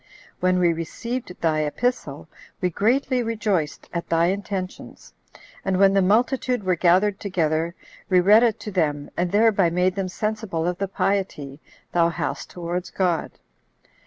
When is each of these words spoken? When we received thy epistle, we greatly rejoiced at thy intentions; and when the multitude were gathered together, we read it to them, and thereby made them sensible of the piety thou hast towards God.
When 0.39 0.57
we 0.57 0.73
received 0.73 1.39
thy 1.41 1.59
epistle, 1.59 2.27
we 2.59 2.71
greatly 2.71 3.21
rejoiced 3.21 3.87
at 3.93 4.09
thy 4.09 4.29
intentions; 4.33 5.13
and 5.63 5.77
when 5.77 5.93
the 5.93 6.01
multitude 6.01 6.63
were 6.63 6.75
gathered 6.75 7.19
together, 7.19 7.75
we 8.09 8.19
read 8.19 8.41
it 8.41 8.59
to 8.61 8.71
them, 8.71 9.11
and 9.15 9.31
thereby 9.31 9.69
made 9.69 9.93
them 9.93 10.09
sensible 10.09 10.65
of 10.67 10.79
the 10.79 10.87
piety 10.87 11.59
thou 11.91 12.09
hast 12.09 12.49
towards 12.49 12.89
God. 12.89 13.33